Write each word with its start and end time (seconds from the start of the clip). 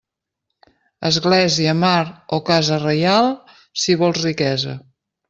Església, 1.09 1.75
mar 1.83 1.99
o 2.37 2.39
casa 2.47 2.79
reial, 2.85 3.29
si 3.83 3.97
vols 4.01 4.25
riquesa. 4.29 4.75